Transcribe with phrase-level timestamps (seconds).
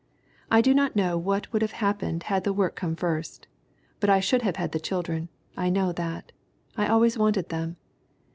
[0.49, 3.45] I do not know what would have happened had the work come first.
[3.99, 5.29] But I should have had the children.
[5.55, 6.31] I know that.
[6.75, 7.77] I had always wanted them.